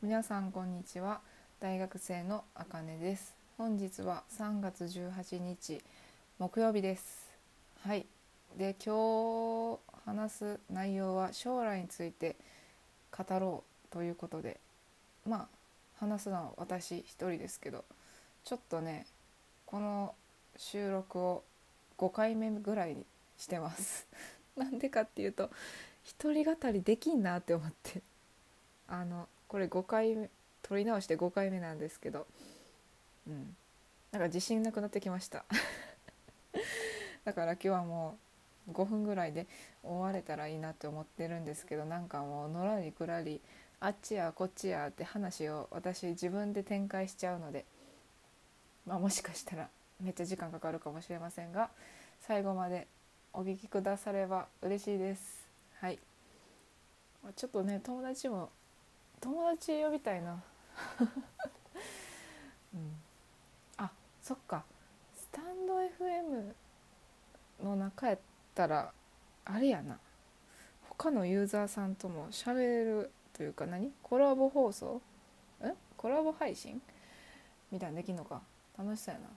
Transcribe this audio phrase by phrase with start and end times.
[0.00, 1.20] 皆さんこんにちは。
[1.58, 3.34] 大学生のあかねです。
[3.56, 5.82] 本日は3月18日
[6.38, 7.28] 木曜日です。
[7.80, 8.06] はい。
[8.56, 12.36] で今日話す内容は将来について
[13.10, 14.60] 語ろうということで
[15.26, 15.46] まあ
[15.98, 17.84] 話すのは私一人ですけど
[18.44, 19.04] ちょっとね
[19.66, 20.14] この
[20.56, 21.42] 収録を
[21.98, 23.04] 5回目ぐらいに
[23.36, 24.06] してます。
[24.56, 25.50] なんでかっていうと
[26.04, 28.00] 一人語りできんなって思って。
[28.86, 30.30] あのこれ5回目
[30.62, 32.26] 撮り直して5回目なんですけど。
[33.26, 33.56] うん。
[34.12, 35.44] なんか自信なくなってきました。
[37.24, 38.16] だから今日はも
[38.68, 39.46] う5分ぐらいで
[39.82, 43.40] 終われたらいいなって思ってるんですけどなんかもうのらりくらり
[43.80, 47.64] あっちやこっちやって話を私自分で展開しちゃうので
[48.86, 49.68] まあもしかしたら
[50.00, 51.70] めっちゃ時間かかるかもしれませんが
[52.20, 52.86] 最後まで
[53.32, 55.46] お聞きくだされば嬉しいです。
[55.80, 55.98] はい。
[57.36, 58.50] ちょっとね友達も
[59.20, 60.42] 友達呼びたいな。
[62.74, 63.02] うん。
[63.76, 63.90] あ
[64.22, 64.64] そっか。
[65.14, 66.54] スタンド FM
[67.62, 68.18] の中やっ
[68.54, 68.92] たら
[69.44, 69.98] あれやな。
[70.88, 73.92] 他のユーザーさんとも喋るというか何？
[74.02, 74.96] コラボ放送？
[74.96, 75.00] ん
[75.96, 76.80] コラボ配信
[77.70, 78.42] みたいなできんのか。
[78.76, 79.28] 楽しそうやな。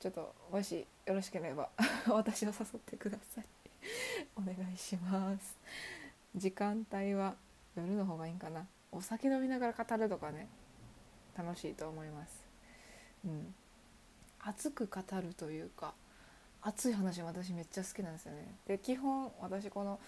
[0.00, 1.68] ちょっともしよろしければ
[2.08, 3.44] 私を誘ってください。
[4.36, 5.56] お願いします。
[6.34, 7.36] 時間帯は？
[7.86, 8.66] 夜の方がいいんかな。
[8.92, 10.48] お酒飲みながら語るとかね。
[11.36, 12.42] 楽しいと思います。
[13.24, 13.54] うん。
[14.42, 15.92] 熱く語るというか
[16.62, 18.54] 熱い話私めっちゃ好きなんですよね。
[18.66, 19.98] で基本私この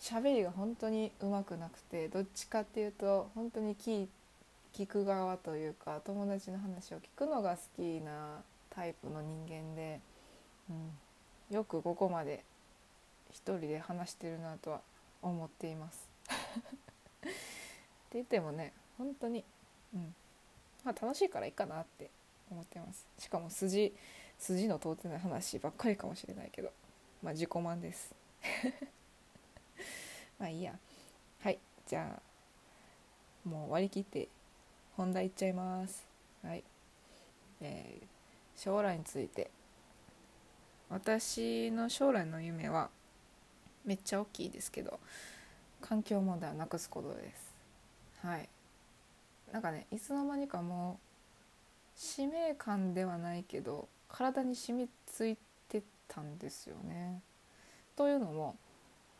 [0.00, 4.06] 喋りが本当にうまくなくてどっちかっていうと本当に聞
[4.74, 10.00] 聞く側というか友達の話を聞くのが好きなタイプの人間で、
[10.70, 10.72] う
[11.52, 12.42] ん、よくここまで
[13.30, 14.80] 一人で話してるなとは
[15.20, 16.11] 思っています。
[17.22, 17.30] って
[18.14, 19.44] 言ってもね本当に、
[19.94, 20.14] うん。
[20.84, 22.10] まあ、楽しいからいいかなって
[22.50, 23.06] 思ってます。
[23.18, 23.94] しかも筋
[24.38, 26.72] 筋の通ってない話ばっかりかもしれないけど。
[27.22, 28.14] まあ自己満です。
[30.38, 30.78] まあいいや。
[31.40, 31.58] はい。
[31.86, 34.28] じゃあもう割り切って
[34.96, 36.06] 本題いっちゃいます。
[36.42, 36.64] はい。
[37.60, 38.06] えー、
[38.60, 39.50] 将来について。
[40.92, 42.90] 私の将来の夢は
[43.86, 45.00] めっちゃ大きいですけど
[45.82, 47.52] 環境問題をなくすことです
[48.26, 48.48] はい
[49.52, 51.12] なんかねいつの間にかもう
[51.94, 55.36] 使命感ではないけど体に染みつい
[55.68, 57.20] てたんですよね。
[57.96, 58.56] というのも、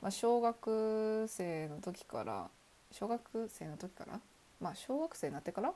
[0.00, 2.48] まあ、小学生の時から
[2.90, 4.20] 小学生の時から
[4.60, 5.72] まあ小学生になってから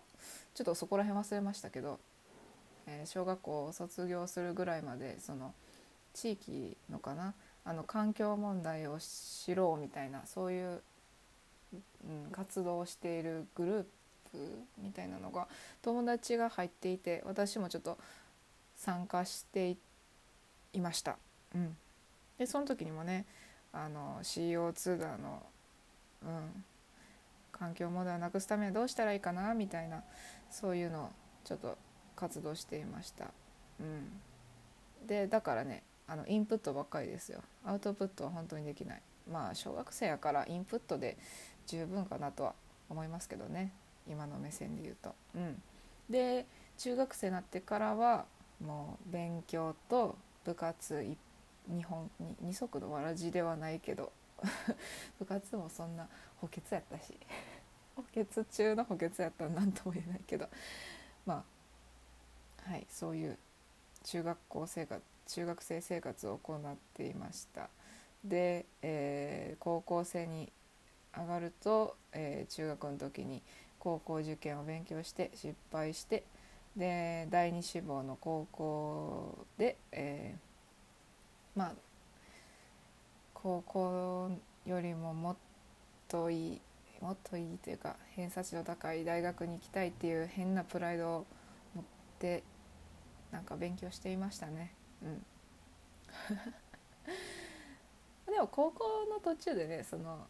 [0.55, 1.99] ちょっとそこら辺忘れましたけど、
[2.87, 5.55] えー、小学校を卒業するぐらいまでその
[6.15, 7.35] 地域のかな
[7.67, 10.81] あの環境問題を知ろうみたいなそういう、
[12.09, 13.85] うん、活動をしているグルー
[14.31, 14.39] プ
[14.79, 15.49] みたいなのが
[15.83, 17.99] 友達が入っていて私もちょっと
[18.77, 19.77] 参加して
[20.73, 21.17] いました。
[21.55, 21.77] うん、
[22.39, 23.27] でその時にもね
[23.73, 25.43] あの CO2 だの、
[26.23, 26.65] うん、
[27.51, 30.05] 環境問題をなくすためにはどうしたらいいかなみたいな
[30.51, 31.11] そういうのを
[31.45, 31.77] ちょっと
[32.15, 33.27] 活動していました。
[33.81, 37.43] うん、でだからねあのインプットばっかりですよ。
[37.65, 39.03] アウトプットは本当にできない。
[39.31, 41.17] まあ小学生やからインプットで
[41.67, 42.55] 十分かなとは
[42.89, 43.73] 思いますけどね。
[44.09, 45.15] 今の目線で言うと。
[45.35, 45.63] うん、
[46.09, 46.47] で
[46.79, 48.27] 中学生になってからは
[48.65, 51.03] もう勉強と部活
[51.69, 54.13] 日本に二足のわらじではないけど
[55.19, 56.09] 部活もそんな
[56.41, 57.19] 補欠やったし。
[57.97, 60.49] 補欠中の補欠やったら何とも言えないけど。
[61.25, 61.45] ま
[62.65, 63.39] あはいそういう
[64.05, 66.59] 中学校生活中学生生活を行っ
[66.95, 67.69] ていました
[68.25, 70.53] で、えー、高校生に
[71.17, 73.43] 上がると、えー、中学の時に
[73.79, 76.25] 高校受験を勉強して失敗して
[76.77, 81.73] で第二志望の高校で、えー、まあ
[83.35, 84.31] 高校
[84.67, 85.37] よりももっ
[86.09, 86.61] といい
[87.01, 91.27] もっといいというか偏差値の高い大学に行きたいっていう変なプライドを
[91.75, 91.85] 持っ
[92.19, 92.43] て
[93.31, 94.76] なんか勉強していましたね。
[95.03, 95.25] うん。
[98.33, 100.27] でも高校の途中でねその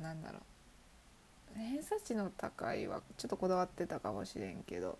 [0.00, 1.58] なんだろう。
[1.58, 4.98] 偏差値の高いはちょっとこだわってたかもしれんけど。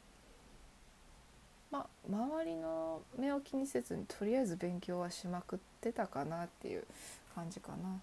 [1.70, 6.84] まあ周りの目を気にせずにとりあえず勉強はしまくってたかなっていう
[7.34, 8.00] 感じかな。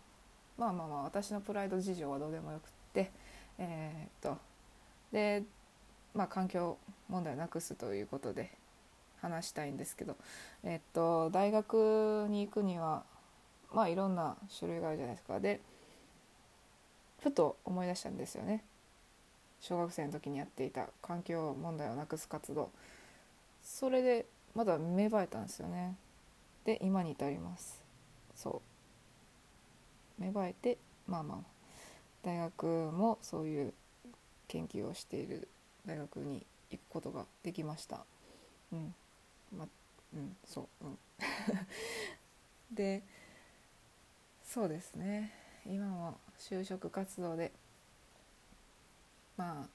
[0.58, 3.12] まあまあまあ私のプライド事情はどうでもよくって。
[3.58, 4.38] えー、っと。
[5.12, 5.44] で
[6.14, 6.78] まあ環境
[7.10, 8.52] 問題をなくすということで。
[9.22, 10.16] 話したいんですけど、
[10.64, 13.04] えっと、大学に行くには
[13.74, 15.40] まあいろんな種類があるじゃないですか。
[15.40, 15.60] で
[17.22, 18.64] ふと思い出したんですよね。
[19.60, 22.70] 小学生の時にやっていた環境問題をなくす活動。
[23.64, 24.26] それで
[24.56, 25.96] まだ芽生えたんですよね。
[26.64, 27.82] で今に至ります。
[28.36, 28.62] そ
[30.20, 30.22] う。
[30.22, 30.78] 芽生えて
[31.08, 31.38] まあまあ
[32.24, 33.74] 大学もそういう
[34.48, 35.48] 研究をしている
[35.86, 38.06] 大学に行くことができました。
[38.72, 38.94] うん。
[40.18, 41.00] うんそううん。
[42.76, 43.04] で
[44.44, 45.32] そうですね。
[45.66, 47.52] 今も就職活動で
[49.36, 49.68] ま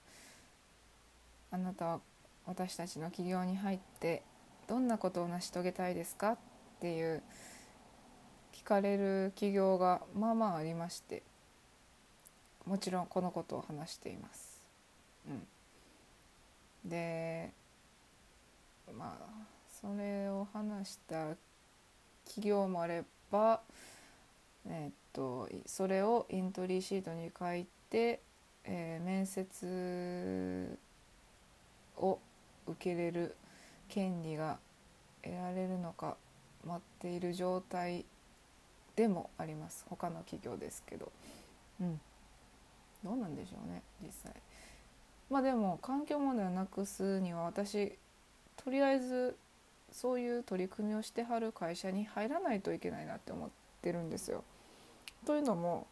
[1.51, 2.01] ああなたは
[2.47, 4.23] 私たちの企業に入って
[4.67, 6.33] どんなことを成し遂げたいですか？
[6.33, 6.39] っ
[6.81, 7.23] ていう
[8.53, 11.23] 聞かれる企業がまあまあありまして
[12.67, 14.61] もちろんこのことを話しています。
[16.85, 17.53] うん、で
[18.93, 19.52] まあ
[19.83, 21.37] それを話した
[22.25, 23.61] 企業もあれば
[24.69, 28.21] えー、っとそれをエントリーシートに書いて、
[28.65, 30.79] えー、面接
[31.97, 32.19] を
[32.67, 33.35] 受けれる
[33.89, 34.59] 権利が
[35.23, 36.17] 得られるのか
[36.65, 38.05] 待っている状態
[38.95, 39.85] でもあります。
[39.89, 41.11] 他の企業ですけど、
[41.81, 42.01] うん、
[43.03, 44.33] どうなんでしょうね実際。
[45.29, 47.97] まあでも環境問題をなくすには私
[48.63, 49.37] とりあえず
[49.93, 53.51] そういう取り組みをしてはる会社に入らないといけないなって思っ
[53.83, 54.43] てるんですよ。
[55.27, 55.87] というのも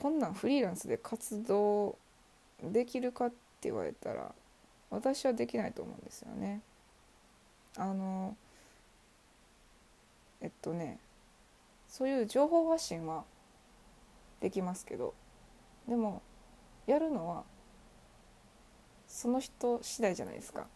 [0.00, 1.96] こんなんフリーランスで活動
[2.62, 4.34] できるかって言われたら
[4.90, 6.60] 私はできないと思うんですよね。
[7.76, 8.36] あの
[10.40, 10.98] えっとね
[11.88, 13.24] そういう情報発信は
[14.40, 15.14] できますけど
[15.88, 16.22] でも
[16.86, 17.44] やるのは
[19.06, 20.66] その人次第じゃないですか。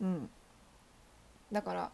[0.00, 0.30] うん、
[1.52, 1.90] だから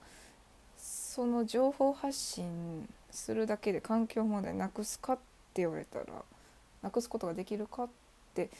[0.76, 6.06] その情報発信するだけで環境問題なくすかって言われたら
[6.82, 7.88] なくすことができるかっ
[8.34, 8.50] て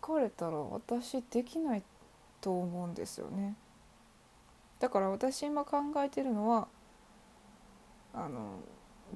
[0.00, 1.82] 聞かれたら私できない
[2.40, 3.56] と思うんですよね。
[4.78, 6.68] だから私今考えてるのは
[8.14, 8.60] あの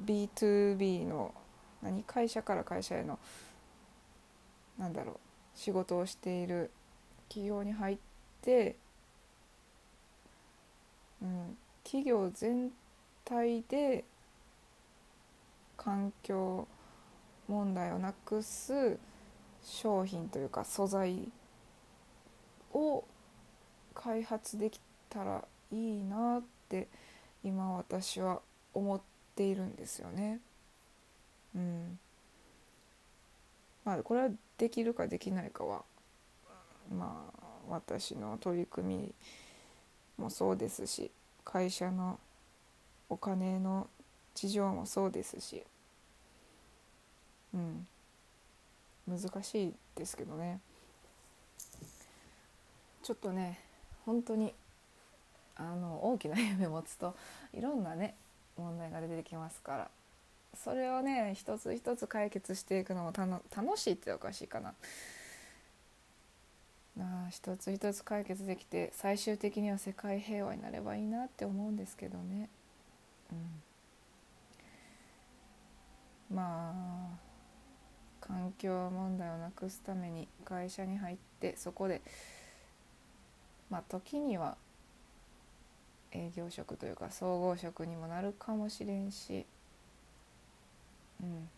[0.04, 1.32] B2B の
[1.82, 3.18] 何会社から会社への
[4.78, 5.16] なんだろう
[5.54, 6.70] 仕事をしている
[7.28, 7.98] 企業に入っ
[8.42, 8.76] て、
[11.22, 12.70] うん、企業全
[13.24, 14.04] 体で
[15.76, 16.66] 環境
[17.48, 18.98] 問題をなくす
[19.62, 21.28] 商品というか素材
[22.72, 23.04] を
[23.94, 26.88] 開発できたらいいなって
[27.42, 28.40] 今私は
[28.72, 29.00] 思っ
[29.34, 30.40] ているんですよね。
[31.54, 31.98] うん、
[33.84, 34.28] まあこれは
[34.58, 35.82] できるかできないかは
[36.92, 39.14] まあ私の取り組み
[40.18, 41.10] もそうですし
[41.44, 42.18] 会社の
[43.08, 43.88] お金の
[44.34, 45.62] 事情もそうですし。
[47.54, 47.86] うん。
[49.06, 50.60] 難しいですけどね。
[53.02, 53.60] ちょっとね
[54.06, 54.54] 本当に
[55.56, 57.14] あの大きな夢持つと
[57.52, 58.14] いろんなね
[58.56, 59.90] 問題が出てきますから。
[60.56, 64.74] それをね一つ一つ解決していくのも楽しいっておかしいかな。
[66.96, 72.48] なあ一つ一つ解決できて最終的には世界平和になればいいなって思うんですけどね。
[76.30, 77.18] うん、まあ
[78.20, 82.00] 環境問題をなくすために会社に入ってそこで
[83.70, 84.56] まあ時には
[86.12, 89.46] 営業職というか総合職にもなるかもしれんし
[91.22, 91.48] うん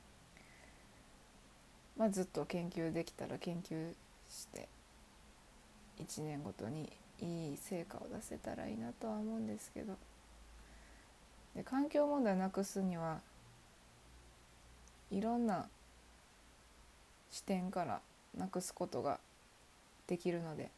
[1.97, 3.93] まあ、ずっと研究できたら研究
[4.29, 4.69] して
[6.07, 9.97] 1年ごとにいい成果を出せたらいいなとは思うんですけど。
[11.55, 13.21] で環境問題なくすには
[15.11, 15.69] いろんな
[17.31, 18.01] 視点から
[18.37, 19.19] なくすことが
[20.07, 20.71] できるので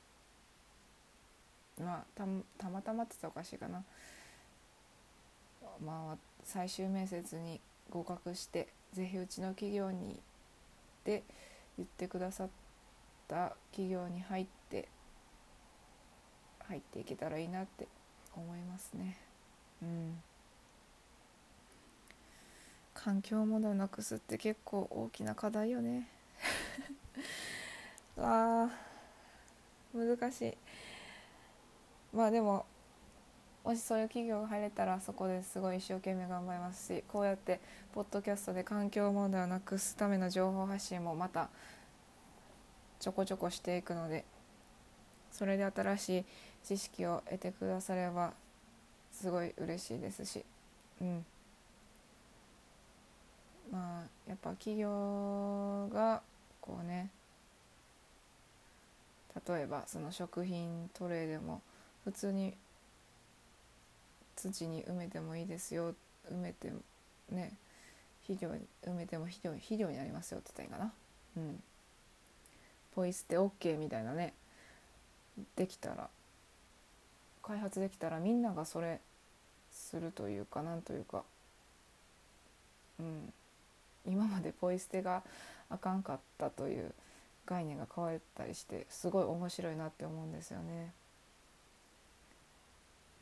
[1.81, 2.25] まあた
[2.57, 3.85] たまたまって言ったおかしいかな。
[5.85, 10.21] まあ最終面接に合格して是非うちの企業に
[11.05, 11.23] で
[11.77, 12.49] 言ってくださっ
[13.27, 14.58] た企業に入って
[16.69, 17.89] 入っていけたらいいなって
[18.37, 19.17] 思いますね。
[19.83, 20.23] うん、
[22.95, 26.09] 環境問題をなくすって結構大きな課題よね。
[28.17, 28.71] わあ
[29.95, 30.57] 難しい。
[32.13, 32.67] まあでも
[33.65, 37.61] もしそういう企業が入れたらそこですごい一生懸命頑張りますしこうやって
[37.93, 41.51] ポッドキャストで環境問題をなくすための情報発信もまた
[42.99, 44.25] ちょこちょこしていくので
[45.31, 46.25] それで新しい
[46.69, 48.35] 知識を得てくだされば
[49.11, 50.45] すごい嬉しいですし、
[51.01, 51.25] うん、
[53.73, 56.21] まあやっぱ企業が
[56.61, 57.09] こうね
[59.49, 61.63] 例えばその食品トレイでも
[62.05, 62.53] 普通に
[64.37, 65.95] 土に埋めてもいいですよ
[66.31, 66.71] 埋めて
[67.31, 67.55] ね
[68.27, 68.51] 肥料
[68.85, 70.93] 埋めても肥料肥料になりますよって言ったらいいか
[71.39, 71.43] な。
[71.43, 71.63] うん。
[72.95, 74.35] ポイ捨て OK みたいなね
[75.57, 76.11] できたら
[77.49, 79.01] 開発できたらみんながそれ
[79.73, 81.25] するというかなんというか。
[83.01, 83.33] うん。
[84.07, 85.23] 今までポイ捨てが
[85.71, 86.93] あかんかったという
[87.47, 90.93] 概念が変わったりしてすごい面白いなって思うんですよね。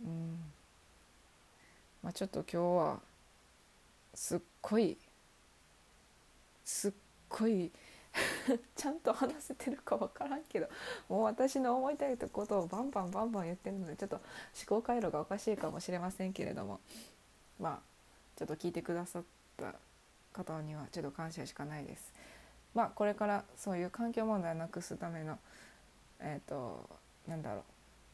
[0.05, 0.39] うん。
[2.03, 3.01] まあ、ちょっと今日は
[4.15, 4.97] すっごい
[6.65, 6.93] すっ
[7.29, 7.71] ごい
[8.77, 10.69] ちゃんと話せてるか分からんけど
[11.09, 14.25] もう私の思いたいことをバンバンバンバン言ってるのでちょっと思
[14.67, 16.81] 考回路がおかしいかもしれませんけれども
[17.59, 17.81] まあ
[18.37, 19.23] ちょっと聞いてくださっ
[19.57, 19.75] た
[20.33, 22.13] 方にはちょっと感謝しかないです。
[22.75, 25.39] まあこれからそういう環境問題をなくすための
[26.21, 26.89] えっ、ー、と
[27.27, 27.65] なんだろ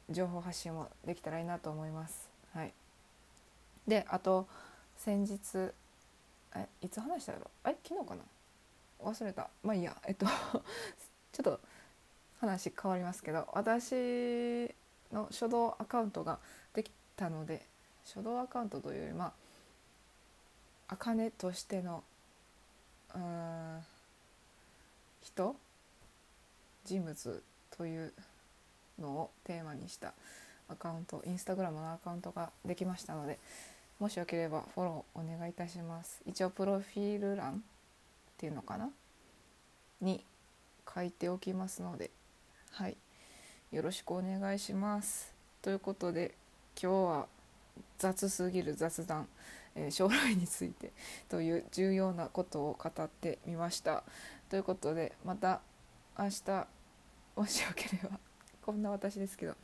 [0.08, 2.30] う情報発信もできたらいいなと思います。
[2.54, 2.72] はい、
[3.86, 4.46] であと
[4.96, 5.72] 先日
[6.54, 7.50] えいつ話したやろ？
[7.64, 8.22] え昨日かな？
[9.04, 9.50] 忘れた。
[9.62, 9.96] まあいいや。
[10.06, 10.26] えっと
[11.32, 11.60] ちょっと
[12.40, 14.74] 話変わりますけど私
[15.12, 16.38] の書道アカウントが
[16.74, 17.64] できたので
[18.04, 19.26] 書道アカウントというよりま
[20.88, 22.02] あ茜としての
[23.14, 23.80] うん
[25.22, 25.56] 人
[26.84, 28.12] 人物という
[28.98, 30.12] のをテーマにした
[30.68, 33.38] アカウントインスタグラムのアカウントができましたので
[34.00, 36.20] もしよければフォローお願いいたします。
[36.26, 37.62] 一応プロフィール欄
[38.42, 38.90] っていうのかな？
[40.00, 40.24] に
[40.92, 42.10] 書いておきますので
[42.72, 42.96] はい
[43.70, 45.32] よろしくお願いします
[45.62, 46.34] ということで
[46.80, 47.26] 今日は
[47.98, 49.28] 雑すぎる雑談、
[49.76, 50.90] えー、将来について
[51.30, 54.02] という重要なことを語ってみました
[54.50, 55.60] ということでまた
[56.18, 56.66] 明日
[57.36, 58.18] もしよければ
[58.66, 59.54] こんな私ですけど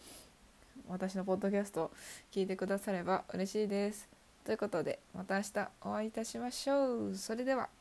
[0.87, 1.91] 私のポッドキャスト
[2.31, 4.09] 聞いてくだされば嬉しいです。
[4.45, 7.17] ということでまた明日お会いいたしましょう。
[7.17, 7.78] それでは。